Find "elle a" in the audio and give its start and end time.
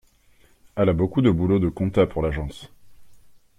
0.75-0.93